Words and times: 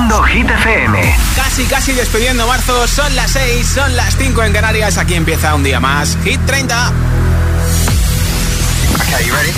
Haciendo 0.00 0.22
Hit 0.22 0.48
FM. 0.48 0.96
Casi, 1.36 1.66
casi 1.66 1.92
despidiendo 1.92 2.46
marzo. 2.46 2.88
Son 2.88 3.14
las 3.14 3.32
6, 3.32 3.68
son 3.68 3.94
las 3.96 4.16
5 4.16 4.42
en 4.44 4.54
Canarias. 4.54 4.96
Aquí 4.96 5.12
empieza 5.12 5.54
un 5.54 5.62
día 5.62 5.78
más. 5.78 6.16
Hit 6.24 6.40
30. 6.46 6.90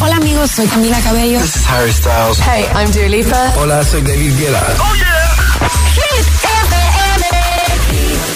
Hola 0.00 0.16
amigos, 0.16 0.50
soy 0.50 0.66
Camila 0.66 0.98
Cabello. 1.00 1.38
This 1.40 1.54
is 1.54 1.64
Harry 1.68 1.92
Styles. 1.92 2.40
Hey, 2.40 2.66
I'm 2.74 2.90
Dua 2.90 3.08
Lipa. 3.08 3.52
Hola, 3.56 3.84
soy 3.84 4.00
David 4.00 4.36
Guetta. 4.36 4.66
Oh 4.80 4.92
yeah. 4.96 5.30
Hit 5.94 6.26
FM. 6.42 7.24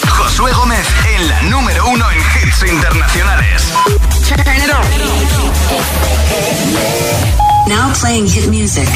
Josué 0.07 0.53
Gómez 0.53 0.87
en 1.13 1.27
la 1.27 1.41
número 1.43 1.89
uno 1.89 2.09
en 2.09 2.19
hits 2.19 2.63
internacionales. 2.71 3.63
Turn 4.29 4.55
it 4.55 4.71
on. 4.71 4.87
Now 7.67 7.91
playing 7.99 8.27
hit 8.27 8.47
music. 8.47 8.87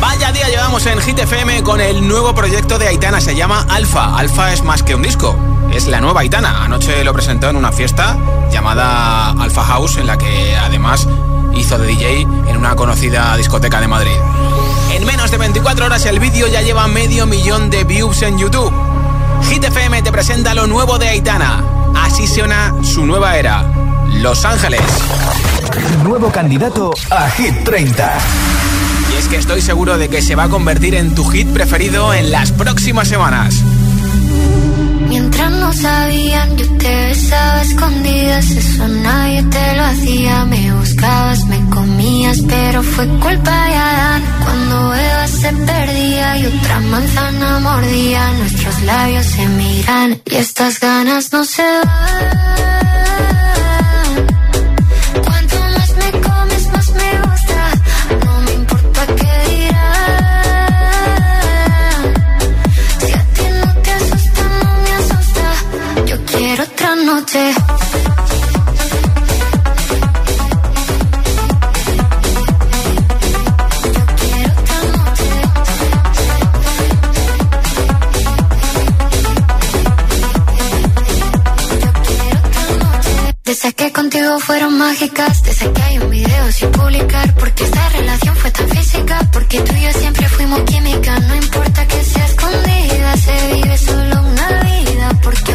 Vaya 0.00 0.30
día 0.30 0.48
llevamos 0.48 0.86
en 0.86 1.00
Hit 1.00 1.18
FM 1.18 1.62
con 1.62 1.80
el 1.80 2.06
nuevo 2.06 2.34
proyecto 2.34 2.78
de 2.78 2.86
Aitana, 2.86 3.20
se 3.20 3.34
llama 3.34 3.66
Alfa. 3.68 4.16
Alfa 4.16 4.52
es 4.52 4.62
más 4.62 4.82
que 4.82 4.94
un 4.94 5.02
disco, 5.02 5.36
es 5.72 5.88
la 5.88 6.00
nueva 6.00 6.20
Aitana. 6.20 6.62
Anoche 6.62 7.02
lo 7.02 7.12
presentó 7.12 7.50
en 7.50 7.56
una 7.56 7.72
fiesta 7.72 8.16
llamada 8.50 9.30
Alfa 9.30 9.64
House, 9.64 9.96
en 9.96 10.06
la 10.06 10.16
que 10.16 10.56
además 10.56 11.08
hizo 11.54 11.78
de 11.78 11.86
DJ 11.88 12.20
en 12.20 12.56
una 12.56 12.76
conocida 12.76 13.36
discoteca 13.36 13.80
de 13.80 13.88
Madrid. 13.88 14.16
En 14.92 15.04
menos 15.04 15.30
de 15.32 15.38
24 15.38 15.86
horas 15.86 16.06
el 16.06 16.20
vídeo 16.20 16.46
ya 16.46 16.62
lleva 16.62 16.86
medio 16.86 17.26
millón 17.26 17.68
de 17.68 17.82
views 17.84 18.22
en 18.22 18.38
YouTube. 18.38 18.72
Hit 19.48 19.64
FM 19.64 20.02
te 20.02 20.12
presenta 20.12 20.54
lo 20.54 20.66
nuevo 20.66 20.98
de 20.98 21.08
Aitana. 21.08 21.64
Así 21.96 22.26
suena 22.28 22.72
su 22.82 23.04
nueva 23.04 23.36
era. 23.36 23.64
Los 24.14 24.44
Ángeles. 24.44 24.80
Nuevo 26.04 26.30
candidato 26.30 26.94
a 27.10 27.28
Hit 27.30 27.64
30. 27.64 28.18
Es 29.18 29.26
que 29.26 29.36
estoy 29.36 29.60
seguro 29.60 29.98
de 29.98 30.08
que 30.08 30.22
se 30.22 30.36
va 30.36 30.44
a 30.44 30.48
convertir 30.48 30.94
en 30.94 31.14
tu 31.14 31.24
hit 31.24 31.48
preferido 31.48 32.14
en 32.14 32.30
las 32.30 32.52
próximas 32.52 33.08
semanas. 33.08 33.62
Mientras 35.08 35.50
no 35.50 35.72
sabían, 35.72 36.56
yo 36.56 36.66
te 36.78 37.06
besaba 37.06 37.62
escondidas, 37.62 38.50
eso 38.50 38.86
nadie 38.86 39.42
te 39.42 39.76
lo 39.76 39.82
hacía. 39.82 40.44
Me 40.44 40.72
buscabas, 40.72 41.44
me 41.46 41.58
comías, 41.70 42.38
pero 42.46 42.82
fue 42.82 43.08
culpa 43.18 43.66
de 43.66 43.74
Adán. 43.74 44.22
Cuando 44.44 44.94
Eva 44.94 45.26
se 45.26 45.52
perdía 45.52 46.38
y 46.38 46.46
otra 46.46 46.80
manzana 46.80 47.58
mordía, 47.58 48.32
nuestros 48.34 48.82
labios 48.82 49.26
se 49.26 49.46
miran 49.46 50.22
y 50.26 50.36
estas 50.36 50.78
ganas 50.78 51.32
no 51.32 51.44
se 51.44 51.62
van. 51.62 52.87
Noche. 67.20 67.54
Desde 83.44 83.72
que 83.72 83.92
contigo 83.92 84.38
fueron 84.40 84.78
mágicas, 84.78 85.42
desde 85.42 85.72
que 85.72 85.82
hay 85.82 85.98
un 85.98 86.10
video 86.10 86.52
sin 86.52 86.70
publicar, 86.70 87.34
porque 87.34 87.64
esta 87.64 87.88
relación 87.88 88.36
fue 88.36 88.50
tan 88.50 88.68
física, 88.68 89.28
porque 89.32 89.60
tú 89.60 89.74
y 89.74 89.82
yo 89.82 89.92
siempre 89.92 90.28
fuimos 90.28 90.60
química, 90.62 91.18
no 91.20 91.34
importa 91.34 91.86
que 91.88 92.04
sea 92.04 92.26
escondida, 92.26 93.16
se 93.16 93.54
vive 93.54 93.78
solo 93.78 94.20
una 94.20 94.62
vida, 94.62 95.08
porque 95.22 95.54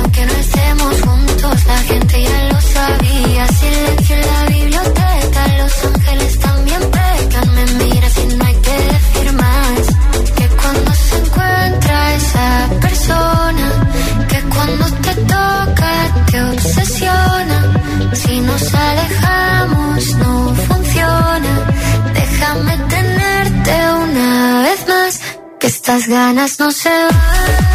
estas 25.84 26.08
ganas 26.08 26.60
no 26.60 26.72
se 26.72 26.90
van. 26.90 27.72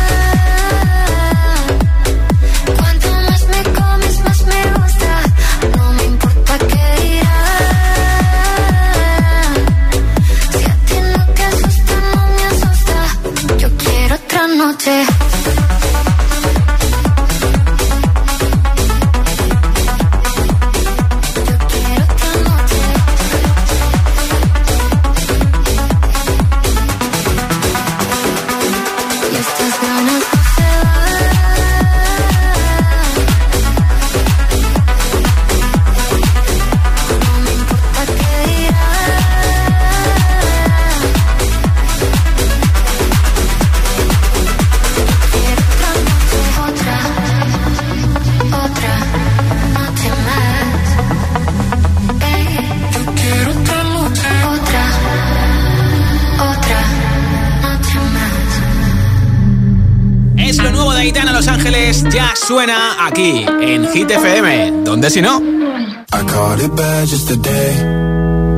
Ángeles, 61.99 62.15
ya 62.15 62.35
suena 62.37 63.07
aquí, 63.07 63.45
en 63.63 63.89
Hit 63.93 64.11
FM. 64.11 64.85
¿Dónde 64.85 65.11
si 65.11 65.21
no? 65.21 65.39
I 65.39 66.25
caught 66.27 66.61
it 66.61 66.75
bad 66.75 67.07
just 67.09 67.29
today. 67.29 67.77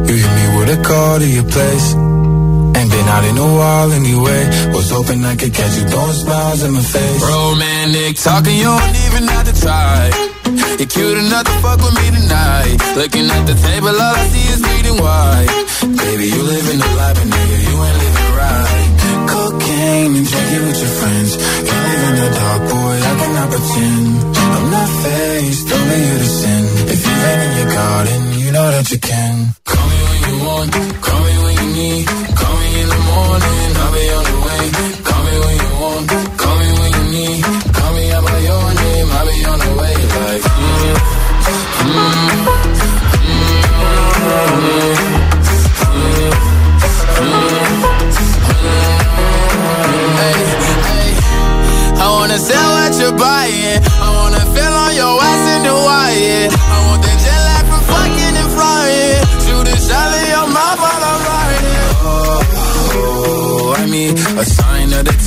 You 0.07 0.15
hit 0.15 0.31
me 0.31 0.59
with 0.59 0.79
a 0.79 0.83
call 0.83 1.19
to 1.19 1.27
your 1.27 1.45
place. 1.45 1.95
Ain't 2.77 2.91
been 2.91 3.09
out 3.09 3.25
in 3.25 3.39
a 3.39 3.47
while 3.47 3.93
anyway. 3.93 4.71
Was 4.73 4.91
hoping 4.91 5.25
I 5.25 5.37
could 5.37 5.53
catch 5.53 5.77
you 5.77 5.85
throwing 5.89 6.13
smiles 6.13 6.63
in 6.63 6.73
my 6.73 6.81
face. 6.81 7.23
Romantic 7.23 8.17
talking, 8.17 8.57
you 8.57 8.65
don't 8.65 8.97
even 9.07 9.29
have 9.29 9.47
to 9.53 9.61
try. 9.61 10.11
You're 10.79 10.89
cute 10.89 11.19
enough 11.19 11.45
to 11.45 11.53
fuck 11.63 11.79
with 11.81 11.95
me 11.95 12.11
tonight. 12.21 12.77
Looking 12.97 13.31
at 13.31 13.47
the 13.47 13.55
table, 13.55 13.89
all 13.89 14.17
I 14.17 14.27
see 14.29 14.47
is 14.53 14.61
bleeding 14.63 14.99
white. 15.01 15.51
Baby, 15.97 16.27
you 16.29 16.43
live 16.43 16.69
in 16.73 16.79
the 16.79 16.91
life, 16.97 17.17
but 17.17 17.29
nigga, 17.29 17.57
you 17.69 17.85
ain't 17.85 17.99
living. 17.99 18.20
Cocaine 19.81 20.17
and 20.17 20.27
it 20.29 20.63
with 20.67 20.81
your 20.85 20.95
friends. 21.01 21.37
Can't 21.37 21.85
live 21.89 22.05
in 22.09 22.15
the 22.21 22.31
dark, 22.37 22.63
boy, 22.69 22.97
I 23.01 23.13
cannot 23.21 23.49
pretend. 23.51 24.09
I'm 24.37 24.71
not 24.77 24.91
faced, 25.03 25.73
only 25.73 26.01
you 26.05 26.19
to 26.19 26.31
sin. 26.41 26.65
If 26.95 27.01
you 27.07 27.15
ain't 27.29 27.43
in 27.47 27.53
your 27.61 27.71
garden, 27.73 28.21
you 28.41 28.53
know 28.53 28.71
that 28.77 28.91
you 28.93 28.99
can. 28.99 29.55
Call 29.65 29.87
me 29.89 29.99
when 30.11 30.21
you 30.29 30.37
want, 30.45 30.73
call 31.01 31.21
me 31.25 31.35
when 31.45 31.55
you 31.61 31.69
need. 31.81 32.07
Call 32.41 32.57
me 32.61 32.69
in 32.83 32.89
the 32.93 33.01
morning, 33.09 33.69
I'll 33.81 33.93
be 33.97 34.07
on 34.19 34.30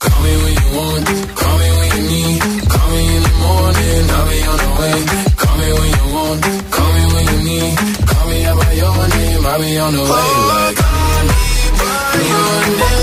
Call 0.00 0.22
me 0.22 0.32
when 0.42 0.54
you 0.54 0.68
want, 0.78 1.06
call 1.34 1.58
me 1.58 1.68
when 1.78 1.90
you 1.96 2.02
need. 2.10 2.40
Call 2.70 2.88
me 2.90 3.16
in 3.16 3.22
the 3.22 3.34
morning, 3.42 4.10
I'll 4.16 4.28
be 4.30 4.38
on 4.50 4.58
the 4.62 4.70
way. 4.78 4.98
Call 5.40 5.56
me 5.58 5.68
when 5.78 5.90
you 5.98 6.06
want, 6.14 6.42
call 6.70 6.92
me 6.94 7.04
when 7.14 7.24
you 7.32 7.38
need. 7.48 7.76
Call 8.06 8.26
me 8.30 8.38
by 8.58 8.72
your 8.74 9.08
name, 9.08 9.46
I'll 9.46 9.58
be 9.58 9.78
on 9.78 9.92
the 9.94 10.02
way. 10.02 10.28
Like, 10.50 10.76
call 10.76 11.24
me 11.26 11.40
by 11.78 12.20
your 12.30 12.76
name. 12.78 12.97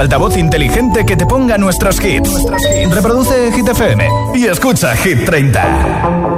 Altavoz 0.00 0.36
inteligente 0.36 1.04
que 1.04 1.16
te 1.16 1.26
ponga 1.26 1.58
nuestros 1.58 2.02
hits. 2.04 2.44
Reproduce 2.90 3.52
Hit 3.52 3.68
FM 3.68 4.08
y 4.34 4.46
escucha 4.46 4.94
Hit 4.96 5.24
30. 5.24 6.37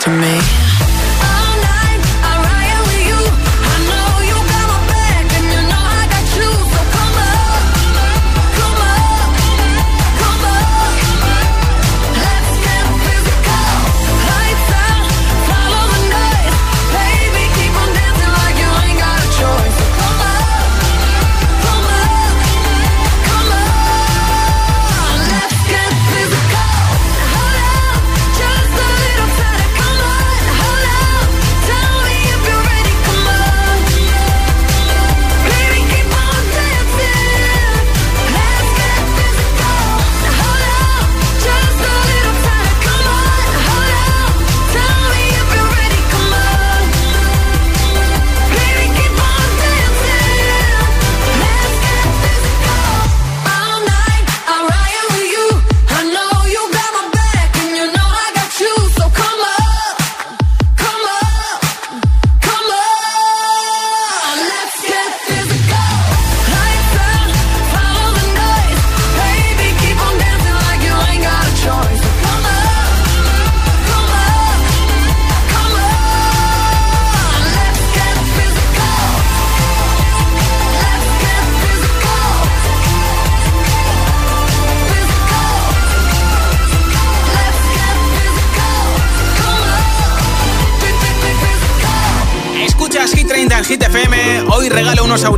To 0.00 0.10
me? 0.10 0.99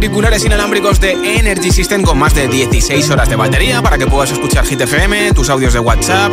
Auriculares 0.02 0.44
inalámbricos 0.44 0.98
de 0.98 1.12
Energy 1.12 1.70
System 1.70 2.02
con 2.02 2.18
más 2.18 2.34
de 2.34 2.48
16 2.48 3.08
horas 3.10 3.28
de 3.28 3.36
batería 3.36 3.80
para 3.82 3.98
que 3.98 4.08
puedas 4.08 4.32
escuchar 4.32 4.66
Hit 4.66 4.80
FM, 4.80 5.32
tus 5.32 5.48
audios 5.48 5.74
de 5.74 5.78
WhatsApp, 5.78 6.32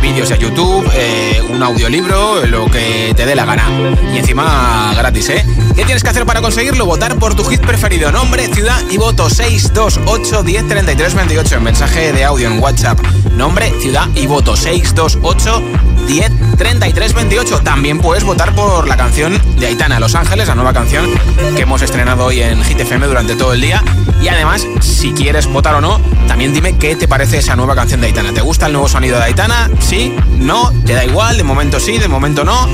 vídeos 0.00 0.30
de 0.30 0.38
YouTube, 0.38 0.90
eh, 0.94 1.42
un 1.50 1.62
audiolibro, 1.62 2.46
lo 2.46 2.64
que 2.70 3.12
te 3.14 3.26
dé 3.26 3.34
la 3.34 3.44
gana. 3.44 3.68
Y 4.14 4.16
encima 4.16 4.94
gratis, 4.96 5.28
¿eh? 5.28 5.44
¿Qué 5.76 5.84
tienes 5.84 6.02
que 6.02 6.08
hacer 6.08 6.24
para 6.24 6.40
conseguirlo? 6.40 6.86
Votar 6.86 7.18
por 7.18 7.34
tu 7.34 7.44
hit 7.44 7.60
preferido. 7.60 8.10
Nombre, 8.10 8.46
ciudad 8.54 8.80
y 8.90 8.96
voto 8.96 9.28
628 9.28 10.42
10 10.42 10.68
33 10.68 11.14
28 11.14 11.56
en 11.56 11.62
mensaje 11.62 12.12
de 12.12 12.24
audio 12.24 12.48
en 12.48 12.58
WhatsApp. 12.58 13.00
Nombre, 13.36 13.70
ciudad 13.82 14.08
y 14.14 14.26
voto 14.28 14.56
628 14.56 15.62
10 16.10 16.56
33 16.58 17.14
28. 17.14 17.60
También 17.60 18.00
puedes 18.00 18.24
votar 18.24 18.52
por 18.52 18.88
la 18.88 18.96
canción 18.96 19.40
de 19.58 19.66
Aitana, 19.66 20.00
Los 20.00 20.16
Ángeles, 20.16 20.48
la 20.48 20.56
nueva 20.56 20.72
canción 20.72 21.08
que 21.54 21.62
hemos 21.62 21.82
estrenado 21.82 22.24
hoy 22.24 22.42
en 22.42 22.64
Hit 22.64 22.80
FM 22.80 23.06
durante 23.06 23.36
todo 23.36 23.52
el 23.52 23.60
día. 23.60 23.82
Y 24.20 24.26
además, 24.26 24.66
si 24.80 25.12
quieres 25.12 25.46
votar 25.46 25.76
o 25.76 25.80
no, 25.80 26.00
también 26.26 26.52
dime 26.52 26.76
qué 26.78 26.96
te 26.96 27.06
parece 27.06 27.38
esa 27.38 27.54
nueva 27.54 27.76
canción 27.76 28.00
de 28.00 28.08
Aitana. 28.08 28.32
¿Te 28.32 28.40
gusta 28.40 28.66
el 28.66 28.72
nuevo 28.72 28.88
sonido 28.88 29.18
de 29.18 29.24
Aitana? 29.24 29.70
¿Sí? 29.78 30.14
¿No? 30.36 30.72
¿Te 30.84 30.94
da 30.94 31.04
igual? 31.04 31.36
¿De 31.36 31.44
momento 31.44 31.78
sí? 31.78 31.98
¿De 31.98 32.08
momento 32.08 32.44
no? 32.44 32.68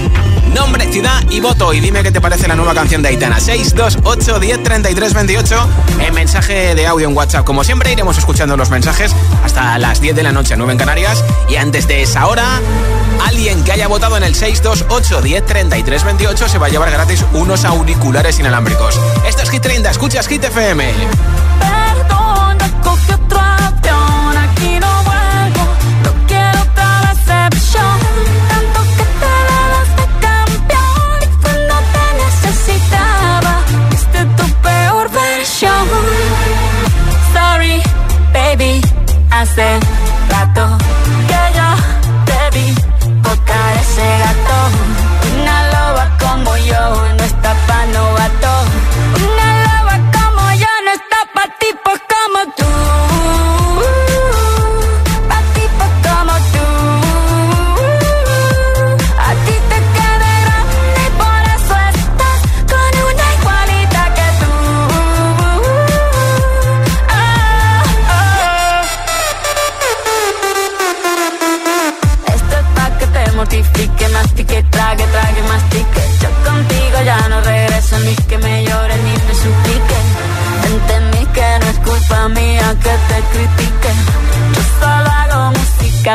Nombre, 0.55 0.91
ciudad 0.91 1.23
y 1.29 1.41
voto. 1.41 1.75
Y 1.75 1.81
dime 1.81 2.03
qué 2.03 2.11
te 2.11 2.23
parece 2.23 2.49
la 2.49 2.57
nueva 2.57 2.73
canción 2.73 3.03
de 3.03 3.11
Aitana. 3.11 3.39
628 3.39 4.41
10 4.41 4.63
33 4.63 5.13
28 5.13 5.69
en 6.01 6.15
mensaje 6.15 6.75
de 6.75 6.87
audio 6.87 7.07
en 7.07 7.15
WhatsApp. 7.15 7.45
Como 7.45 7.65
siempre, 7.65 7.93
iremos 7.93 8.17
escuchando 8.17 8.57
los 8.57 8.71
mensajes 8.71 9.15
hasta 9.45 9.79
las 9.79 10.01
10 10.01 10.17
de 10.17 10.23
la 10.23 10.33
noche, 10.33 10.57
9 10.57 10.73
en 10.73 10.79
Canarias. 10.79 11.23
Y 11.51 11.57
antes 11.57 11.87
de 11.87 12.03
esa 12.03 12.27
hora, 12.27 12.61
Alguien 13.25 13.65
que 13.65 13.73
haya 13.73 13.89
votado 13.89 14.17
en 14.17 14.25
el 14.25 14.35
628 14.35 15.23
10 15.23 15.47
33 15.47 16.05
28 16.05 16.49
se 16.49 16.59
va 16.59 16.67
a 16.67 16.69
llevar 16.69 16.91
gratis 16.91 17.25
unos 17.33 17.65
auriculares 17.65 18.39
inalámbricos. 18.39 19.01
Esto 19.27 19.43
es 19.43 19.51
Hit 19.51 19.63
30, 19.63 19.91
escuchas 19.91 20.27
Hit 20.29 20.45
FM. 20.45 20.93
Perdón, 21.61 22.59
recogí 22.59 23.13
otro 23.13 23.41
avión, 23.41 24.37
aquí 24.39 24.79
no 24.81 25.03
vuelvo, 25.05 25.67
no 26.05 26.27
quiero 26.27 26.61
otra 26.61 27.15
decepción. 27.15 27.99
Tanto 28.49 28.81
que 28.97 29.05
te 29.21 29.33
la 29.49 29.63
de 29.97 30.07
campeón 30.21 31.19
y 31.23 31.43
cuando 31.43 31.75
te 31.93 32.05
necesitaba, 32.25 33.63
viste 33.91 34.25
tu 34.37 34.47
peor 34.63 35.11
versión. 35.11 35.89
Sorry, 37.33 37.83
baby, 38.33 38.81
I 39.31 39.45
said. 39.47 39.96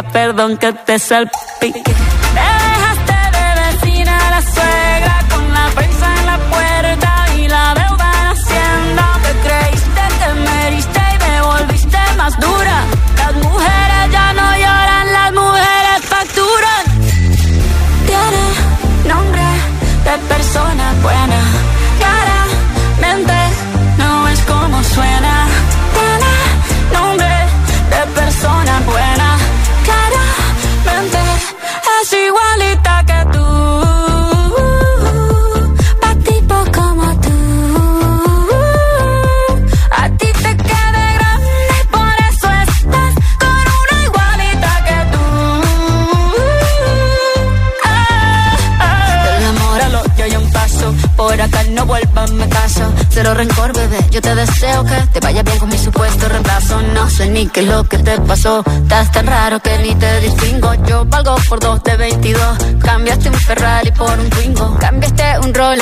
Perdón 0.04 0.58
que 0.58 0.74
te 0.74 1.00
salpique. 1.00 1.51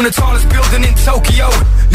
From 0.00 0.08
the 0.08 0.16
tallest 0.16 0.48
building 0.48 0.84
in 0.88 0.94
Tokyo. 1.04 1.48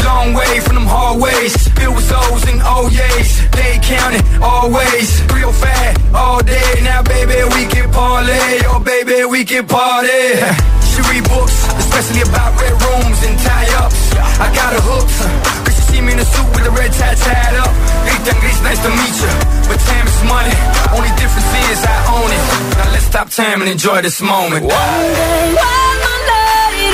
Long 0.06 0.30
way 0.32 0.60
from 0.60 0.76
them 0.78 0.86
hallways. 0.86 1.50
Filled 1.74 1.96
with 1.96 2.06
O's 2.06 2.44
and 2.46 2.62
oh 2.62 2.86
O's. 2.86 3.30
They 3.50 3.82
counting 3.82 4.22
always. 4.38 5.10
Real 5.34 5.50
fat 5.50 5.98
all 6.14 6.38
day. 6.38 6.70
Now, 6.86 7.02
baby, 7.02 7.42
we 7.50 7.66
can 7.66 7.90
parlay. 7.90 8.62
Oh, 8.70 8.78
baby, 8.78 9.24
we 9.24 9.44
can 9.44 9.66
party. 9.66 10.38
She 10.96 11.02
read 11.12 11.28
books, 11.28 11.52
especially 11.76 12.22
about 12.24 12.56
red 12.56 12.72
rooms 12.72 13.20
and 13.26 13.36
tie 13.44 13.68
ups. 13.84 14.00
I 14.40 14.48
got 14.54 14.72
her 14.72 14.80
hooked. 14.80 15.18
Cause 15.66 15.76
she 15.76 15.82
see 15.92 16.00
me 16.00 16.14
in 16.14 16.18
a 16.20 16.24
suit 16.24 16.48
with 16.56 16.64
a 16.64 16.72
red 16.72 16.88
tie 16.88 17.12
tied 17.12 17.56
up. 17.60 17.68
Ethan 18.08 18.38
it's 18.48 18.62
nice 18.64 18.80
to 18.80 18.90
meet 18.96 19.16
you. 19.20 19.32
But 19.68 19.76
time 19.82 20.06
is 20.08 20.20
money. 20.24 20.56
Only 20.96 21.12
difference 21.20 21.50
is 21.68 21.84
I 21.84 21.98
own 22.16 22.30
it. 22.32 22.42
Now 22.80 22.92
let's 22.96 23.04
stop 23.12 23.28
time 23.28 23.60
and 23.60 23.68
enjoy 23.68 24.00
this 24.00 24.22
moment. 24.22 24.64
One 24.64 24.72
day 24.72 25.52
the 25.52 25.60
light 25.60 26.05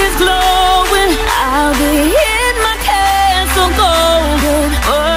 is 0.07 0.15
glowing, 0.17 1.13
I'll 1.47 1.75
be 1.79 2.11
in 2.11 2.55
my 2.67 2.77
castle 2.89 3.71
golden. 3.79 4.71
But 4.87 5.12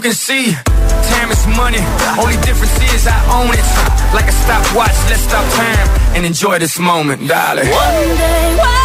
you 0.00 0.04
can 0.04 0.14
see. 0.14 0.52
Time 1.12 1.30
is 1.30 1.46
money, 1.46 1.78
only 2.18 2.36
difference 2.40 2.72
is 2.94 3.06
I 3.06 3.20
own 3.36 3.52
it. 3.52 3.66
Like 4.14 4.28
a 4.28 4.32
stopwatch, 4.32 4.96
let's 5.10 5.20
stop 5.20 5.44
time 5.52 5.88
and 6.16 6.24
enjoy 6.24 6.58
this 6.58 6.78
moment, 6.78 7.28
darling. 7.28 7.68
One 7.68 8.16
day 8.16 8.79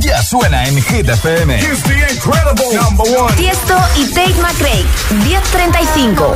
ya 0.00 0.22
suena 0.22 0.64
en 0.64 0.82
Hit 0.82 1.08
FM. 1.08 1.58
Tiesto 3.36 3.76
y 3.96 4.06
Tate 4.06 4.34
McRae, 4.40 4.84
1035. 5.10 6.34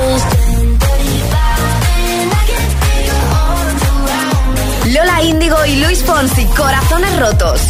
Lola 4.86 5.22
Índigo 5.22 5.64
y 5.64 5.76
Luis 5.76 6.02
Fonsi, 6.04 6.44
Corazones 6.46 7.18
Rotos. 7.18 7.60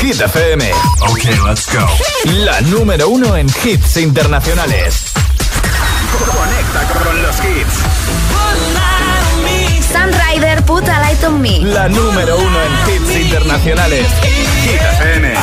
Hit 0.00 0.20
FM. 0.20 0.70
Ok, 1.00 1.24
let's 1.46 1.66
go. 1.72 1.86
La 2.44 2.60
número 2.62 3.08
uno 3.08 3.36
en 3.36 3.48
hits 3.64 3.96
internacionales. 3.96 5.17
Conecta 6.16 6.80
con 6.92 7.22
los 7.22 7.36
hits. 7.44 7.76
Sun 9.92 10.10
Rider, 10.12 10.64
Put 10.64 10.86
a 10.88 11.00
Light 11.00 11.24
on 11.24 11.40
Me. 11.40 11.60
La 11.60 11.88
número 11.88 12.36
uno 12.36 12.58
en 12.62 12.72
hits 12.92 13.16
internacionales. 13.16 14.06
Hit 14.62 14.80
FM. 15.00 15.34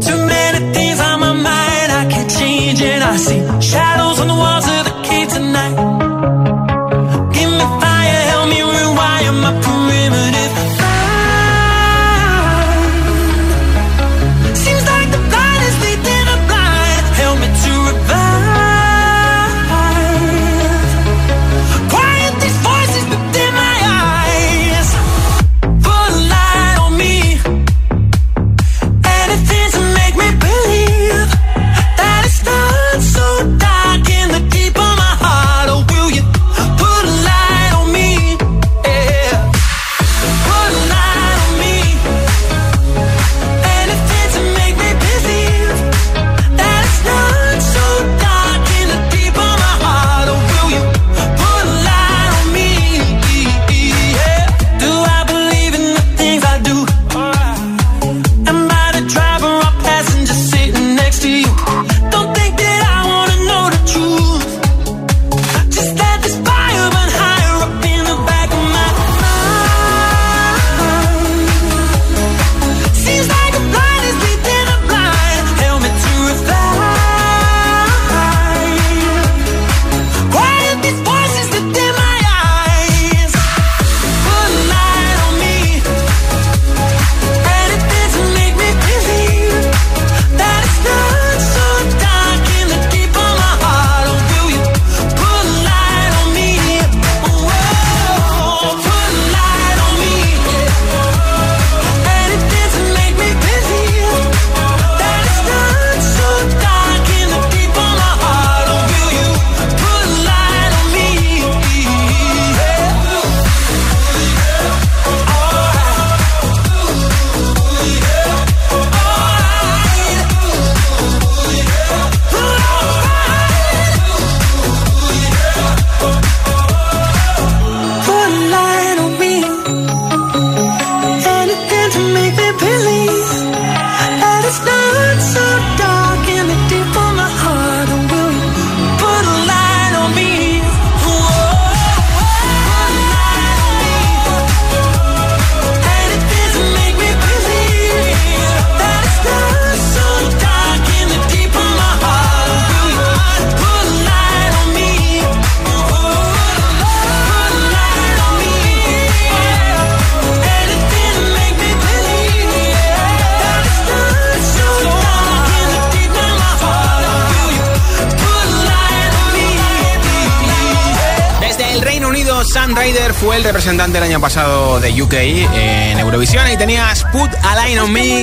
Too 0.00 0.26
many 0.26 0.72
things 0.72 1.00
on 1.00 1.20
my 1.20 1.32
mind, 1.32 1.92
I 1.92 2.06
can't 2.10 2.30
change 2.30 2.80
it. 2.82 3.02
I 3.02 3.16
see 3.16 3.40
shadows 3.60 4.20
on 4.20 4.28
the 4.28 4.34
walls 4.34 4.66
of 4.66 4.84
the 4.84 4.92
cave 5.08 5.28
tonight. 5.28 6.59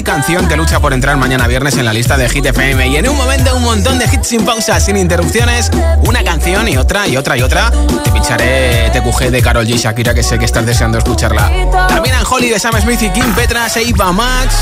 Canción 0.08 0.48
que 0.48 0.56
lucha 0.56 0.80
por 0.80 0.94
entrar 0.94 1.18
mañana 1.18 1.48
viernes 1.48 1.76
en 1.76 1.84
la 1.84 1.92
lista 1.92 2.16
de 2.16 2.30
Hit 2.30 2.46
FM. 2.46 2.88
Y 2.88 2.96
en 2.96 3.10
un 3.10 3.18
momento, 3.18 3.54
un 3.58 3.64
montón 3.64 4.00
de 4.00 4.06
hits 4.06 4.30
sin 4.30 4.46
pausa, 4.46 4.80
sin 4.80 4.96
interrupciones, 4.96 5.70
una 6.06 6.24
canción 6.24 6.66
y 6.70 6.78
otra 6.78 7.10
y 7.10 7.18
otra 7.18 7.36
y 7.36 7.42
otra. 7.42 7.70
Te 8.06 8.12
pincharé 8.12 8.90
TQG 8.92 9.30
de 9.32 9.42
Carol 9.42 9.68
G. 9.68 9.76
Shakira, 9.76 10.14
que 10.14 10.24
sé 10.24 10.40
que 10.40 10.46
estás 10.46 10.66
deseando 10.66 10.98
escucharla. 10.98 11.52
También 11.90 12.16
Holly 12.26 12.48
de 12.48 12.58
Sam 12.58 12.80
Smith 12.82 13.02
y 13.02 13.10
Kim 13.10 13.36
Petras, 13.36 13.76
Eva 13.76 14.14
Max, 14.14 14.56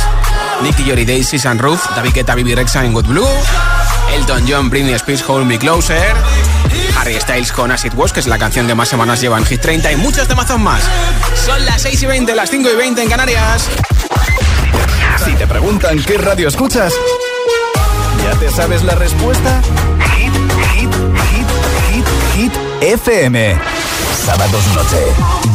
Nicky 0.63 0.83
Yori 0.83 1.05
Daisy, 1.05 1.37
Sunroof, 1.37 1.95
David 1.95 2.13
Guetta, 2.15 2.33
Bibi 2.33 2.55
Rexa 2.55 2.83
en 2.83 2.93
Good 2.93 3.05
Blue, 3.05 3.29
Elton 4.15 4.45
John, 4.49 4.71
Britney 4.71 4.95
Spears, 4.95 5.23
Hold 5.27 5.45
Me 5.45 5.59
Closer. 5.59 6.15
Harry 6.97 7.19
Styles 7.21 7.51
con 7.51 7.71
Acid 7.71 7.93
Wash, 7.93 8.11
que 8.11 8.19
es 8.19 8.27
la 8.27 8.39
canción 8.39 8.65
que 8.65 8.73
más 8.73 8.89
semanas 8.89 9.21
lleva 9.21 9.37
en 9.37 9.45
Hit 9.45 9.61
30 9.61 9.91
y 9.91 9.95
muchos 9.97 10.27
temazos 10.27 10.59
más. 10.59 10.81
Son 11.45 11.63
las 11.65 11.83
6 11.83 12.01
y 12.01 12.05
20, 12.07 12.33
las 12.33 12.49
5 12.49 12.67
y 12.67 12.75
20 12.75 13.03
en 13.03 13.09
Canarias. 13.09 13.69
Si 15.35 15.39
te 15.39 15.47
preguntan 15.47 16.01
qué 16.01 16.17
radio 16.17 16.47
escuchas, 16.47 16.93
¿ya 18.23 18.39
te 18.39 18.49
sabes 18.49 18.83
la 18.83 18.95
respuesta? 18.95 19.61
Hit, 20.15 20.31
hit, 20.71 20.93
hit, 21.29 21.47
hit, 21.91 22.05
hit, 22.35 22.53
FM. 22.79 23.59
Sábados 24.23 24.65
noche, 24.73 25.03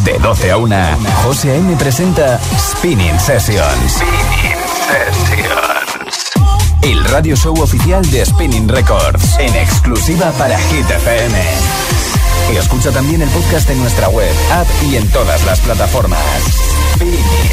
de 0.05 0.19
12 0.19 0.51
a 0.51 0.57
1, 0.59 0.77
José 1.25 1.53
A.M. 1.53 1.75
presenta 1.77 2.39
Spinning 2.59 3.19
Sessions. 3.19 3.93
Spinning 3.95 4.59
Sessions. 4.87 6.31
El 6.83 7.03
radio 7.05 7.35
show 7.35 7.59
oficial 7.59 8.05
de 8.11 8.27
Spinning 8.27 8.69
Records, 8.69 9.39
en 9.39 9.57
exclusiva 9.57 10.31
para 10.33 10.59
Hit 10.59 10.91
FM. 10.91 11.43
Y 12.53 12.57
escucha 12.57 12.91
también 12.91 13.23
el 13.23 13.31
podcast 13.31 13.71
en 13.71 13.81
nuestra 13.81 14.11
web, 14.11 14.35
app 14.53 14.69
y 14.91 14.97
en 14.97 15.09
todas 15.11 15.43
las 15.47 15.61
plataformas. 15.61 16.70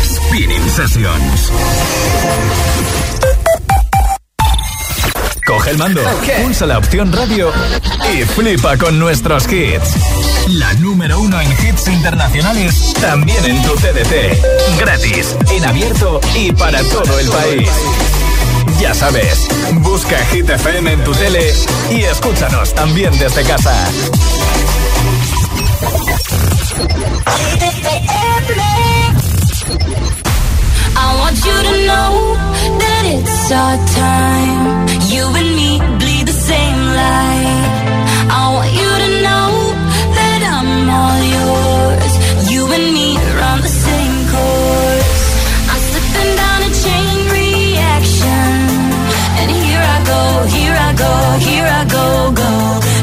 Spinning, 0.04 0.70
Sessions. 0.70 1.52
Coge 5.46 5.72
el 5.72 5.78
mando, 5.78 6.02
pulsa 6.44 6.66
la 6.66 6.78
opción 6.78 7.12
radio 7.14 7.52
y 8.14 8.24
flipa 8.24 8.78
con 8.78 9.00
nuestros 9.00 9.46
hits. 9.52 9.94
La 10.50 10.74
número 10.76 11.20
uno 11.20 11.40
en 11.40 11.50
hits 11.52 11.88
internacionales, 11.88 12.94
también 13.00 13.44
en 13.46 13.62
tu 13.64 13.76
CDT. 13.76 14.78
Gratis, 14.80 15.36
en 15.52 15.66
abierto 15.66 16.20
y 16.36 16.52
para 16.52 16.82
todo 16.84 17.20
el 17.20 17.30
país. 17.30 17.70
Ya 18.80 18.94
sabes, 18.94 19.48
busca 19.76 20.18
Hit 20.32 20.50
FM 20.50 20.92
en 20.92 21.04
tu 21.04 21.14
tele 21.14 21.54
y 21.90 22.02
escúchanos 22.02 22.76
también 22.76 23.18
desde 23.18 23.44
casa. 23.44 23.74
I 31.00 31.08
want 31.22 31.38
you 31.48 31.58
to 31.70 31.76
know 31.90 32.12
that 32.82 33.04
it's 33.16 33.52
our 33.62 33.78
time. 34.06 34.64
You 35.14 35.24
and 35.40 35.50
me 35.60 35.72
bleed 36.02 36.26
the 36.26 36.38
same 36.52 36.80
light. 37.02 37.66
I 38.34 38.44
want 38.56 38.72
you 38.82 38.92
to 39.04 39.10
know 39.28 39.50
that 40.18 40.40
I'm 40.56 40.72
all 41.00 41.22
yours. 41.38 42.14
You 42.52 42.62
and 42.78 42.88
me 42.98 43.10
run 43.40 43.58
the 43.62 43.74
same 43.86 44.16
course. 44.34 45.14
I'm 45.72 45.82
slipping 45.90 46.32
down 46.42 46.60
a 46.66 46.72
chain 46.84 47.18
reaction. 47.40 48.58
And 49.40 49.50
here 49.54 49.84
I 49.96 50.00
go, 50.14 50.22
here 50.58 50.78
I 50.90 50.92
go, 51.06 51.14
here 51.48 51.70
I 51.82 51.84
go, 51.98 52.06
go. 52.44 52.54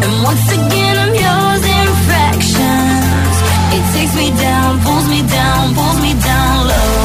And 0.04 0.12
once 0.28 0.46
again 0.58 0.94
I'm 1.04 1.14
yours 1.14 1.62
in 1.78 1.88
fractions. 2.10 3.36
It 3.76 3.84
takes 3.94 4.14
me 4.18 4.28
down, 4.34 4.82
pulls 4.82 5.06
me 5.14 5.20
down, 5.30 5.62
pulls 5.78 5.98
me 6.02 6.12
down 6.18 6.56
low. 6.68 7.03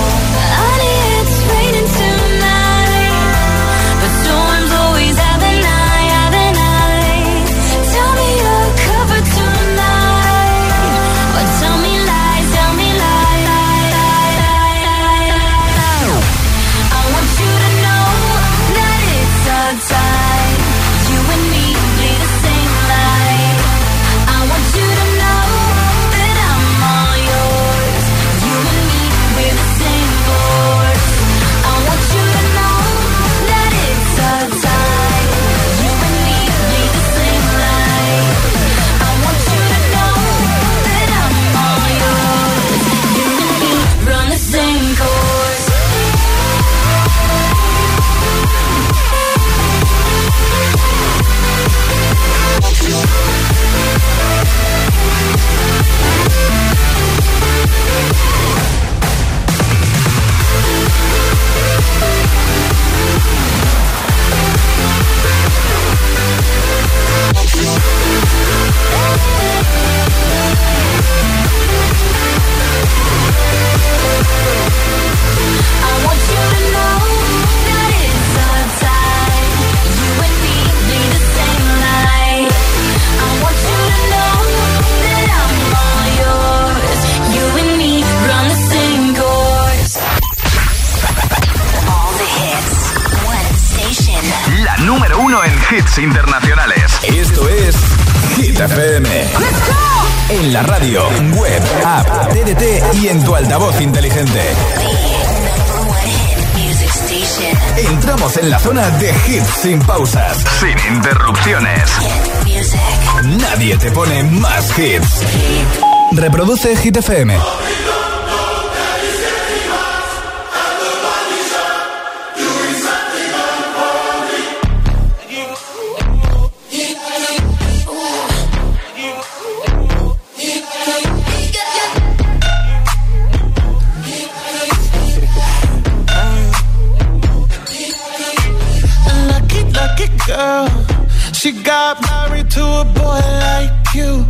You. 143.96 144.26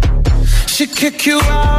She'd 0.68 0.92
kick 0.96 1.26
you 1.26 1.40
out 1.42 1.79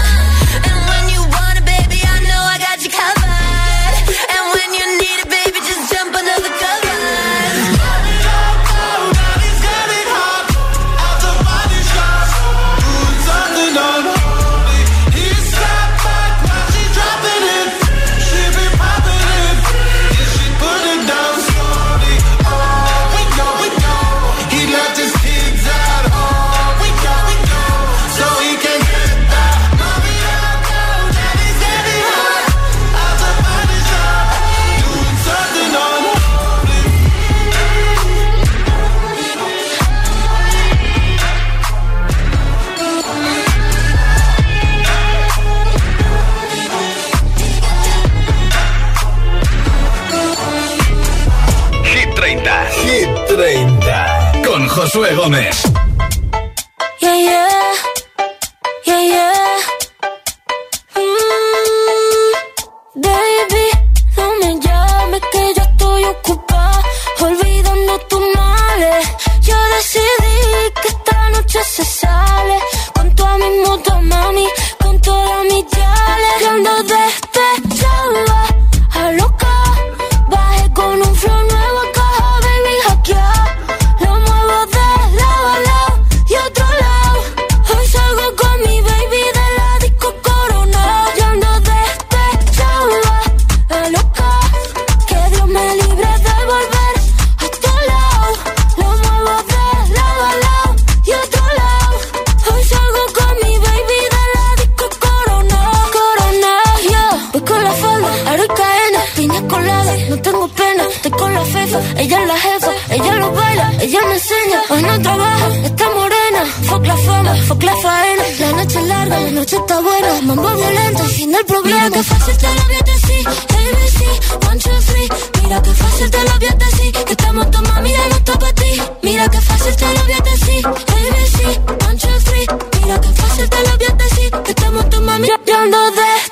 me. 135.21 135.27
You 135.27 135.69
know 135.69 135.91
that. 135.91 136.30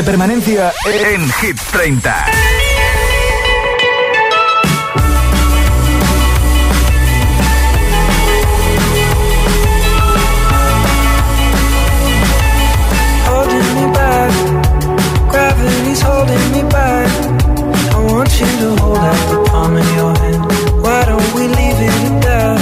de 0.00 0.04
permanencia 0.04 0.72
en, 0.86 1.30
Hit 1.40 1.60
30. 1.72 2.24
Holding 13.26 13.74
me 13.74 13.92
back, 13.92 14.32
gravity's 15.28 16.02
holding 16.02 16.52
me 16.52 16.62
back. 16.70 17.10
I 17.92 18.12
want 18.12 18.30
you 18.40 18.46
to 18.46 18.82
hold 18.82 18.96
out 18.96 19.30
the 19.30 19.50
palm 19.50 19.76
of 19.76 19.96
your 19.96 20.16
hand. 20.18 20.82
Why 20.82 21.04
don't 21.04 21.34
we 21.34 21.48
leave 21.48 21.80
it 21.88 21.96
at 22.08 22.22
that? 22.26 22.60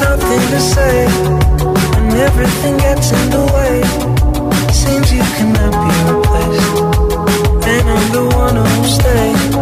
Nothing 0.00 0.44
to 0.52 0.60
say 0.60 1.06
when 1.94 2.16
everything 2.28 2.76
gets 2.76 3.10
in 3.10 3.30
the 3.30 3.44
way. 3.54 4.03
stay. 8.94 9.53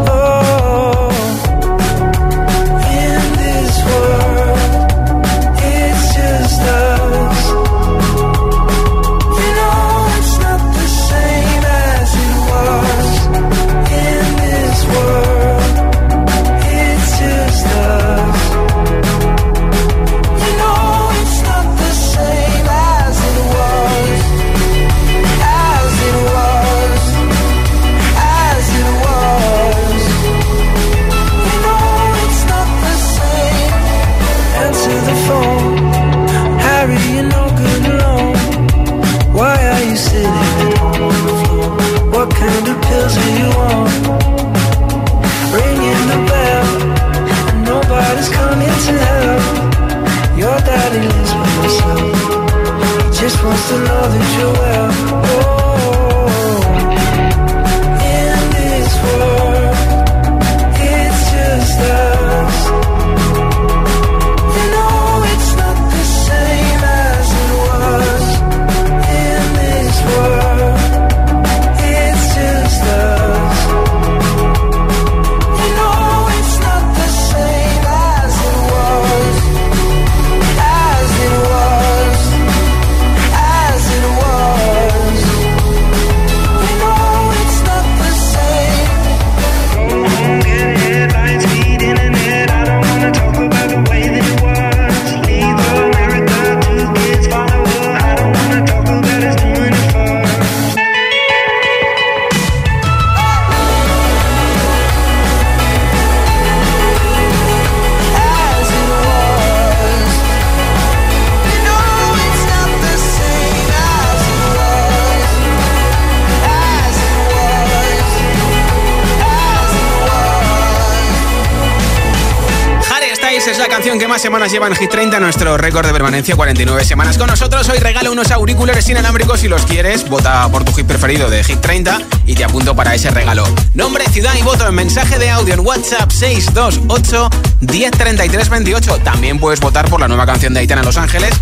Canción 123.72 123.98
que 123.98 124.06
más 124.06 124.20
semanas 124.20 124.52
lleva 124.52 124.66
en 124.66 124.76
Hit 124.76 124.90
30, 124.90 125.18
nuestro 125.18 125.56
récord 125.56 125.87
de 125.87 125.94
permanencia, 125.94 126.37
49 126.37 126.85
semanas 126.85 127.16
con 127.16 127.26
nosotros. 127.26 127.66
Hoy 127.70 127.78
regalo 127.78 128.12
unos 128.12 128.30
auriculares 128.30 128.87
inalámbricos 128.90 129.40
si 129.40 129.48
los 129.48 129.64
quieres. 129.64 130.06
Vota 130.11 130.46
por 130.50 130.62
tu 130.62 130.74
hit 130.74 130.87
preferido 130.87 131.30
de 131.30 131.42
Hit 131.42 131.58
30 131.58 132.02
y 132.26 132.35
te 132.35 132.44
apunto 132.44 132.76
para 132.76 132.94
ese 132.94 133.11
regalo. 133.11 133.48
Nombre, 133.72 134.04
ciudad 134.11 134.35
y 134.38 134.42
voto 134.42 134.68
en 134.68 134.74
mensaje 134.74 135.18
de 135.18 135.30
audio 135.30 135.54
en 135.54 135.61
WhatsApp 135.61 136.11
628 136.11 137.30
103328. 137.61 138.98
También 138.98 139.38
puedes 139.38 139.58
votar 139.58 139.88
por 139.88 140.00
la 140.00 140.08
nueva 140.08 140.26
canción 140.26 140.52
de 140.52 140.61
Aitana 140.61 140.82
Los 140.82 140.98
Ángeles 140.98 141.32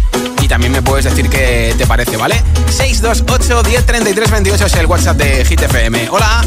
y 0.41 0.47
también 0.47 0.71
me 0.71 0.83
puedes 0.83 1.07
decir 1.07 1.29
qué 1.29 1.75
te 1.77 1.85
parece, 1.85 2.17
¿vale? 2.17 2.41
628 2.69 3.65
103328 3.65 4.67
es 4.67 4.75
el 4.75 4.87
WhatsApp 4.87 5.17
de 5.17 5.45
Hit 5.45 5.63
FM. 5.63 6.11
Hola. 6.13 6.45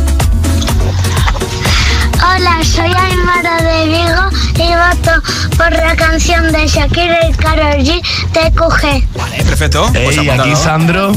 Hola, 2.24 2.64
soy 2.64 2.92
Aymara 2.94 3.58
de 3.62 3.86
Vigo 3.88 4.30
y 4.56 4.74
voto 4.74 5.22
por 5.58 5.72
la 5.72 5.96
canción 5.96 6.52
de 6.52 6.66
Shakira 6.68 7.28
y 7.28 7.34
Karol 7.34 7.82
G, 7.84 8.02
TQG. 8.32 9.18
Vale, 9.18 9.44
perfecto. 9.44 9.90
Pues 9.92 10.18
apuntado. 10.18 10.42
aquí 10.44 10.56
Sandro, 10.56 11.12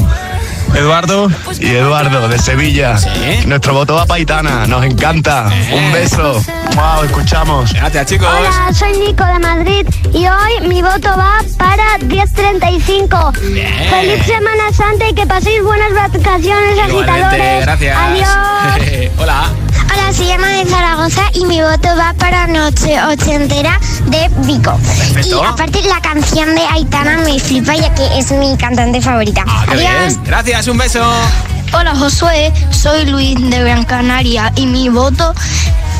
Eduardo 0.75 1.31
y 1.59 1.67
Eduardo 1.75 2.27
de 2.27 2.37
Sevilla. 2.37 2.97
Nuestro 3.45 3.73
voto 3.73 3.95
va 3.95 4.05
para 4.05 4.19
Itana, 4.19 4.67
nos 4.67 4.83
encanta. 4.83 5.49
Un 5.71 5.91
beso. 5.93 6.41
Wow, 6.75 7.05
escuchamos. 7.05 7.73
Gracias, 7.73 8.05
chicos. 8.07 8.27
Hola, 8.27 8.73
soy 8.73 8.97
Nico 8.99 9.23
de 9.25 9.39
Madrid 9.39 9.87
y 10.13 10.27
hoy 10.27 10.67
mi 10.67 10.81
voto 10.81 11.09
va 11.17 11.39
para 11.57 11.97
1035. 11.99 13.31
Feliz 13.33 14.25
Semana 14.25 14.73
Santa 14.73 15.07
y 15.09 15.13
que 15.13 15.25
paséis 15.25 15.63
buenas 15.63 15.93
vacaciones, 15.93 16.77
Igualmente, 16.89 17.11
agitadores. 17.11 17.61
gracias. 17.61 17.97
Adiós. 17.97 19.11
Hola. 19.19 19.49
Hola, 19.93 20.13
soy 20.13 20.29
Emma 20.31 20.47
de 20.47 20.65
Zaragoza 20.65 21.21
y 21.33 21.45
mi 21.45 21.61
voto 21.61 21.89
va 21.97 22.13
para 22.17 22.47
Noche 22.47 23.01
Ochentera 23.03 23.79
de 24.05 24.29
Vico. 24.45 24.77
Perfecto. 25.13 25.41
Y 25.41 25.45
aparte 25.45 25.81
la 25.83 26.01
canción 26.01 26.55
de 26.55 26.61
Aitana 26.65 27.17
me 27.19 27.39
flipa 27.39 27.75
ya 27.75 27.93
que 27.93 28.19
es 28.19 28.31
mi 28.31 28.55
cantante 28.57 29.01
favorita. 29.01 29.43
Ah, 29.47 29.63
Adiós. 29.69 29.79
bien. 29.79 30.23
Gracias, 30.25 30.67
un 30.67 30.77
beso. 30.77 31.03
Hola 31.73 31.95
Josué, 31.95 32.53
soy 32.71 33.05
Luis 33.05 33.35
de 33.49 33.59
Gran 33.59 33.83
Canaria 33.83 34.51
y 34.55 34.65
mi 34.65 34.87
voto 34.89 35.33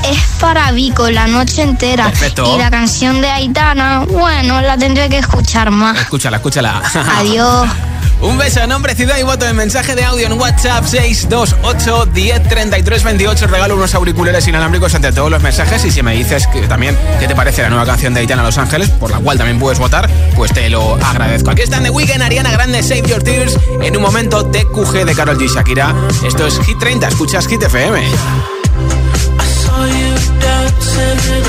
es 0.10 0.20
para 0.40 0.72
Vico 0.72 1.10
la 1.10 1.28
noche 1.28 1.62
entera. 1.64 2.06
Perfecto. 2.06 2.56
Y 2.56 2.58
la 2.58 2.70
canción 2.72 3.20
de 3.22 3.30
Aitana, 3.30 4.06
bueno, 4.08 4.62
la 4.62 4.78
tendré 4.78 5.10
que 5.10 5.18
escuchar 5.18 5.72
más. 5.72 5.98
Escúchala, 6.00 6.38
escúchala. 6.38 6.82
Adiós. 7.18 7.68
Un 8.22 8.38
beso, 8.38 8.66
nombre, 8.66 8.96
ciudad 8.96 9.18
y 9.20 9.24
voto 9.24 9.48
en 9.48 9.56
mensaje 9.56 9.96
de 9.96 10.04
audio 10.04 10.26
en 10.26 10.34
WhatsApp 10.34 10.86
628 10.86 12.08
103328. 12.14 13.48
Regalo 13.48 13.76
unos 13.76 13.94
auriculares 13.94 14.48
inalámbricos 14.48 14.94
entre 14.96 15.12
todos 15.12 15.30
los 15.30 15.42
mensajes. 15.42 15.86
Y 15.86 15.92
si 15.92 16.02
me 16.02 16.14
dices 16.14 16.48
que 16.48 16.62
también 16.68 16.98
qué 17.20 17.28
te 17.28 17.36
parece 17.36 17.62
la 17.62 17.70
nueva 17.70 17.86
canción 17.86 18.14
de 18.14 18.22
Aitana 18.22 18.44
Los 18.44 18.58
Ángeles, 18.58 18.90
por 18.90 19.12
la 19.12 19.20
cual 19.20 19.38
también 19.38 19.60
puedes 19.60 19.78
votar, 19.80 20.10
pues 20.36 20.52
te 20.52 20.70
lo 20.70 20.96
agradezco. 20.96 21.52
Aquí 21.52 21.62
están 21.62 21.84
The 21.84 21.92
Weeknd, 21.92 22.22
Ariana 22.22 22.52
Grande, 22.52 22.82
Save 22.82 23.04
Your 23.04 23.24
Tears. 23.24 23.58
En 23.82 23.96
un 23.96 24.02
momento, 24.02 24.46
TQG 24.46 25.06
de 25.06 25.16
Carol 25.16 25.38
G. 25.38 25.54
Shakira. 25.54 25.94
Esto 26.26 26.48
es 26.48 26.60
Hit 26.62 26.80
30, 26.80 27.08
escuchas 27.08 27.48
Hit 27.48 27.62
FM. 27.62 28.02
you 31.28 31.47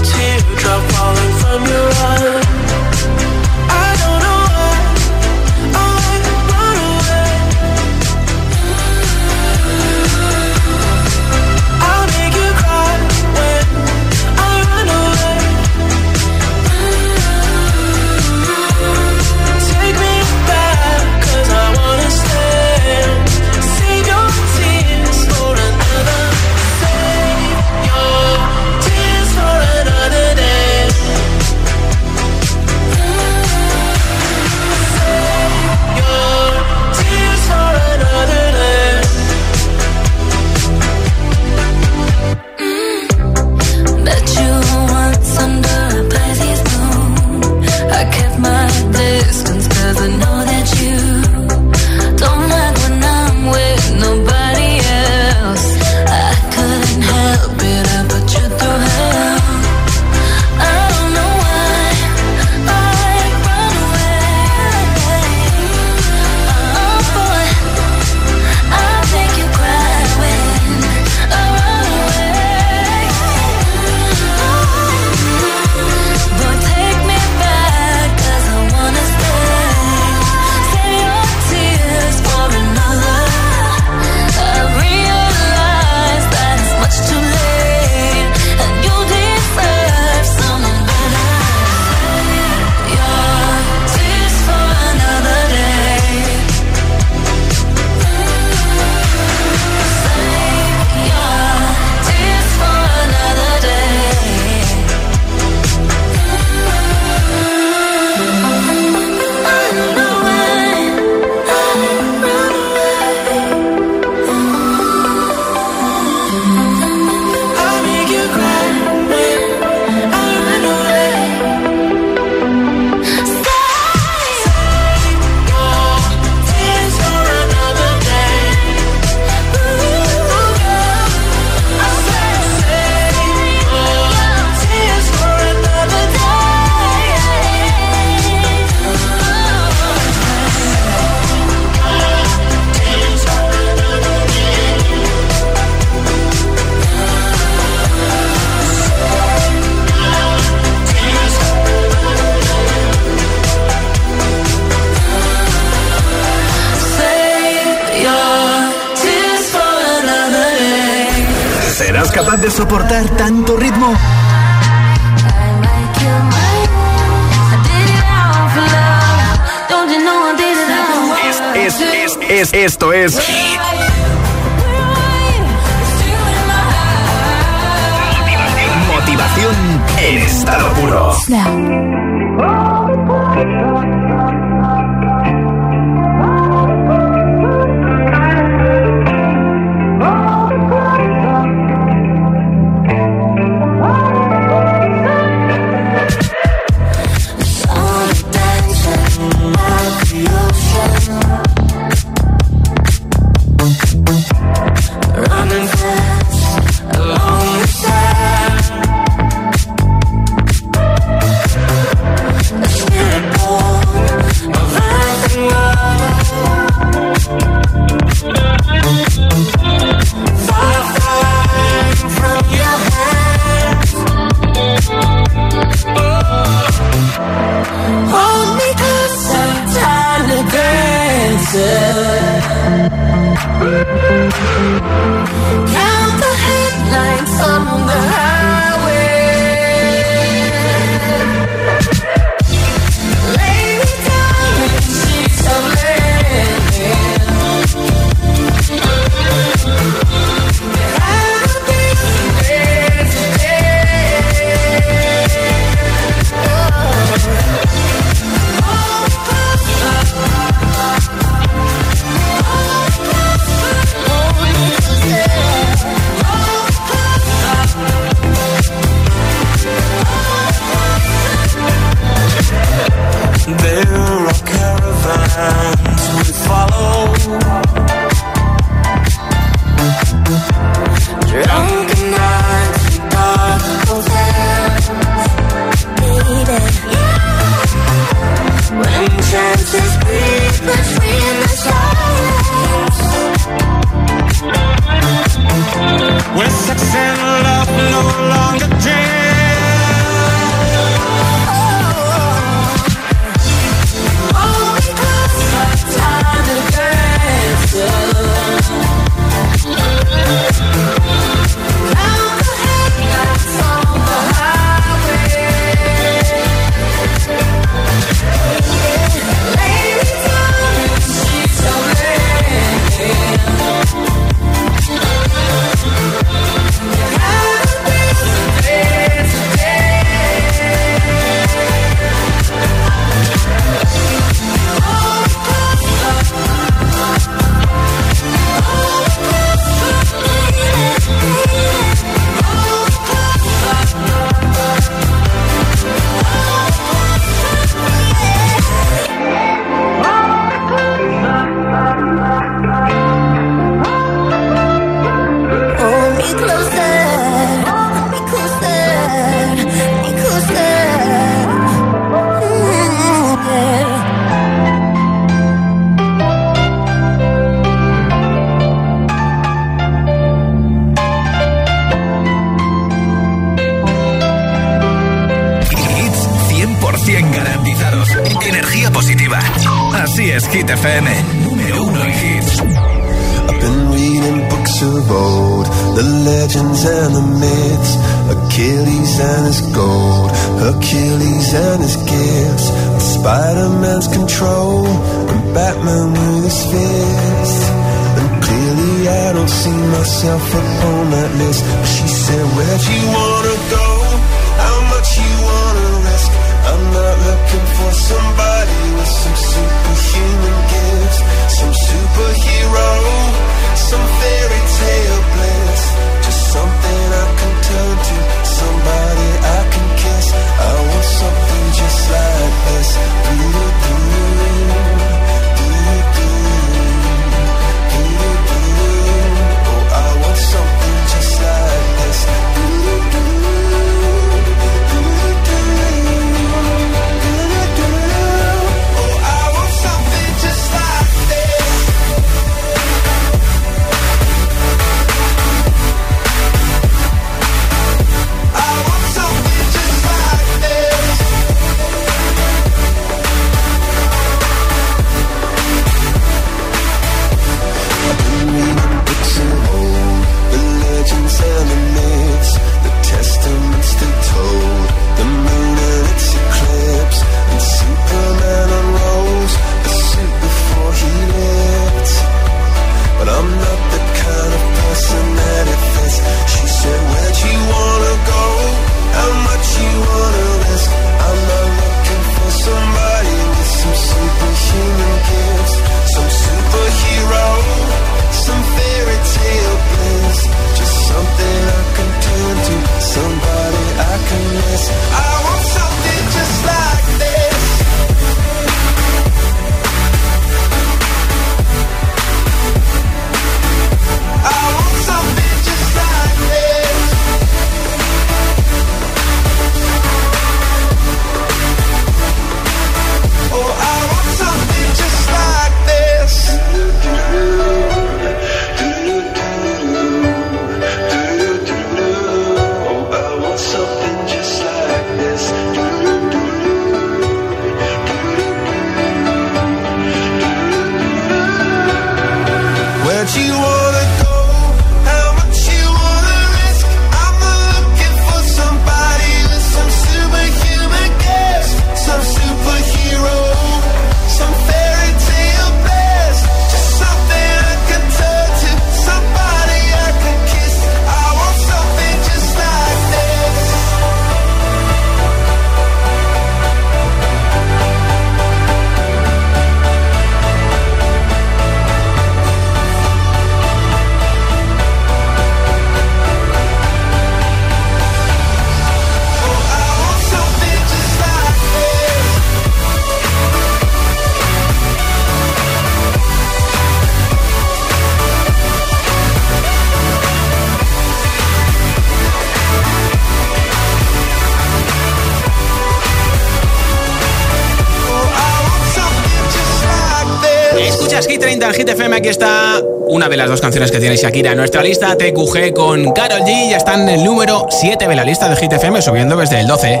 30 591.58 591.66
en 591.66 591.74
Hit 591.74 591.88
FM. 591.88 592.16
Aquí 592.16 592.28
está 592.28 592.80
una 593.08 593.28
de 593.28 593.36
las 593.36 593.48
dos 593.48 593.60
canciones 593.60 593.90
que 593.90 593.98
tiene 593.98 594.16
Shakira 594.16 594.52
en 594.52 594.58
nuestra 594.58 594.82
lista. 594.82 595.16
TQG 595.16 595.74
con 595.74 596.12
Carol 596.12 596.42
G. 596.42 596.70
Ya 596.70 596.76
están 596.76 597.02
en 597.02 597.08
el 597.08 597.24
número 597.24 597.66
7 597.68 598.06
de 598.06 598.14
la 598.14 598.24
lista 598.24 598.48
de 598.48 598.56
Hit 598.56 598.72
FM, 598.72 599.02
subiendo 599.02 599.36
desde 599.36 599.60
el 599.60 599.66
12. 599.66 600.00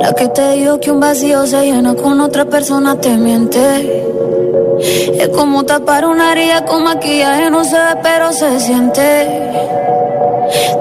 La 0.00 0.14
que 0.14 0.28
te 0.28 0.52
dijo 0.52 0.80
que 0.80 0.90
un 0.90 1.00
vacío 1.00 1.46
se 1.46 1.62
llena 1.62 1.94
con 1.94 2.20
otra 2.20 2.46
persona 2.46 2.98
te 2.98 3.10
miente. 3.10 4.04
Es 5.18 5.28
como 5.28 5.64
tapar 5.64 6.06
una 6.06 6.32
herida 6.32 6.64
con 6.64 6.84
maquillaje, 6.84 7.50
no 7.50 7.64
se 7.64 7.76
ve, 7.76 8.00
pero 8.02 8.32
se 8.32 8.58
siente. 8.60 9.28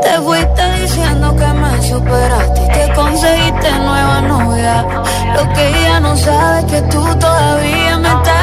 Te 0.02 0.22
fuiste 0.22 0.62
diciendo 0.82 1.36
que 1.36 1.48
me 1.48 1.82
superaste 1.90 2.62
y 2.64 2.68
te 2.68 2.94
conseguiste 2.94 3.72
nueva 3.72 4.22
novia. 4.22 4.86
Lo 5.36 5.54
que 5.54 5.68
ella 5.68 6.00
no 6.00 6.16
sabe 6.16 6.60
es 6.60 6.66
que 6.66 6.82
tú 6.84 7.04
todavía 7.20 7.98
me 7.98 8.08
estás. 8.08 8.41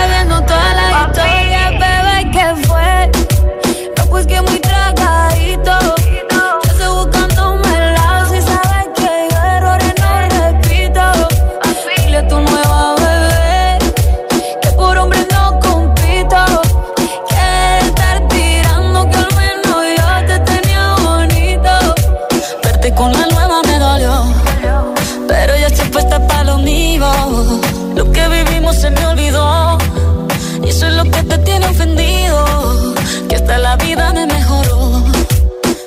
hasta 33.49 33.59
la 33.61 33.77
vida 33.77 34.13
me 34.13 34.27
mejoró. 34.27 35.03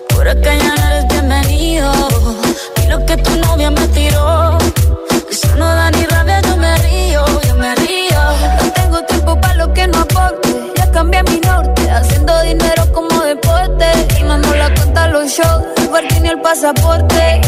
Por 0.09 0.27
acá 0.27 0.51
ya 0.55 0.75
no 0.75 0.87
eres 0.87 1.07
bienvenido. 1.09 1.91
Y 2.83 2.87
lo 2.87 3.05
que 3.05 3.17
tu 3.17 3.35
novia 3.37 3.69
me 3.69 3.87
tiró, 3.89 4.57
eso 5.29 5.47
no 5.57 5.65
da 5.65 5.91
ni 5.91 6.03
rabia, 6.05 6.41
yo 6.41 6.57
me 6.57 6.75
río, 6.77 7.23
yo 7.47 7.55
me 7.55 7.75
río. 7.75 8.21
No 8.63 8.71
tengo 8.73 9.03
tiempo 9.03 9.39
para 9.39 9.53
lo 9.55 9.73
que 9.73 9.87
no 9.87 9.99
aporte. 9.99 10.49
Ya 10.75 10.91
cambié 10.91 11.21
mi 11.23 11.39
norte, 11.39 11.91
haciendo 11.91 12.41
dinero 12.41 12.91
como 12.93 13.21
deporte. 13.21 13.85
Y 14.19 14.23
no 14.23 14.37
la 14.37 14.73
cuenta 14.73 15.07
los 15.09 15.27
shows, 15.27 15.63
el 15.77 16.23
ni 16.23 16.29
el 16.29 16.41
pasaporte. 16.41 17.41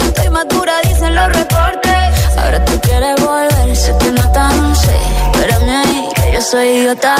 Estoy 0.00 0.30
madura, 0.30 0.80
dicen 0.84 1.14
los 1.14 1.28
reportes. 1.28 2.38
Ahora 2.38 2.64
tú 2.64 2.80
quieres 2.80 3.16
volver, 3.22 3.76
sé 3.76 3.94
que 3.98 4.12
no 4.12 4.32
tan 4.32 4.74
sé, 4.76 4.96
espérame 5.32 5.68
ahí 5.68 6.07
yo 6.38 6.44
soy 6.44 6.68
idiota. 6.68 7.16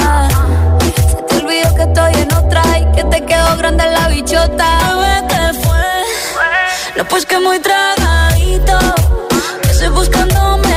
Se 1.11 1.23
te 1.23 1.37
olvidó 1.45 1.75
que 1.75 1.83
estoy 1.83 2.15
en 2.23 2.33
otra 2.35 2.63
y 2.79 2.93
que 2.93 3.05
te 3.05 3.25
quedó 3.25 3.57
grande 3.57 3.85
la 3.91 4.09
bichota. 4.09 4.69
te 5.29 5.53
fue, 5.55 6.05
no 6.97 7.05
pues 7.05 7.27
que 7.27 7.39
muy 7.41 7.59
tragadito, 7.59 8.79
que 9.63 9.71
estoy 9.71 9.89
buscando 9.89 10.59
más. 10.59 10.68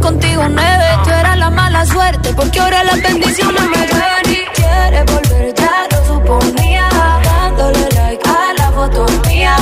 contigo 0.00 0.44
nueve. 0.48 0.84
Tú 1.04 1.10
eras 1.10 1.38
la 1.38 1.50
mala 1.50 1.84
suerte, 1.86 2.32
porque 2.34 2.60
ahora 2.60 2.84
las 2.84 3.00
bendiciones 3.02 3.62
me 3.62 3.86
llueven 3.86 4.30
y 4.30 4.44
quieres 4.54 5.04
volver, 5.06 5.54
ya 5.54 5.86
lo 5.90 6.06
suponía. 6.06 6.88
Dándole 7.24 7.88
like 7.94 8.28
a 8.28 8.52
la 8.58 8.70
foto 8.72 9.06
mía, 9.28 9.56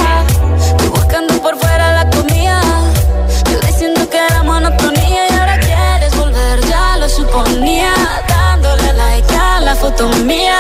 tú 0.79 0.91
buscando 0.91 1.35
por 1.43 1.57
fuera 1.59 1.93
la 1.93 2.11
comida. 2.11 2.61
Yo 3.51 3.61
diciendo 3.61 4.09
que 4.09 4.19
era 4.19 4.43
monotonía 4.43 5.29
y 5.31 5.39
ahora 5.39 5.59
quieres 5.59 6.17
volver, 6.17 6.61
ya 6.69 6.97
lo 6.99 7.09
suponía. 7.09 7.93
Dándole 8.29 8.93
like 8.93 9.35
a 9.37 9.61
la 9.61 9.75
foto 9.75 10.09
mía. 10.25 10.59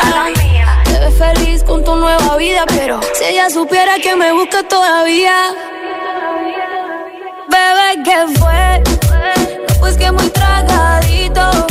Te 0.84 0.98
ves 0.98 1.14
feliz 1.18 1.62
con 1.64 1.84
tu 1.84 1.94
nueva 1.96 2.36
vida, 2.36 2.64
pero 2.66 3.00
si 3.14 3.24
ella 3.24 3.50
supiera 3.50 3.98
que 3.98 4.16
me 4.16 4.32
busca 4.32 4.62
todavía. 4.62 5.34
Bebé, 7.48 8.02
¿qué 8.04 8.38
fue? 8.38 8.82
pues 9.80 9.96
que 9.96 10.12
muy 10.12 10.28
tragadito. 10.28 11.66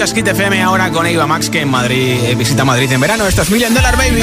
Escuchas 0.00 0.14
Kit 0.14 0.28
FM 0.28 0.62
ahora 0.62 0.90
con 0.90 1.04
Eva 1.04 1.26
Max 1.26 1.50
que 1.50 1.60
en 1.60 1.68
Madrid 1.68 2.24
eh, 2.24 2.34
visita 2.34 2.64
Madrid 2.64 2.90
en 2.90 3.02
verano. 3.02 3.26
Esto 3.26 3.42
es 3.42 3.50
Million 3.50 3.74
Dollar 3.74 3.98
Baby. 3.98 4.22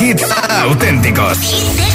hits 0.00 0.24
auténticos. 0.64 1.89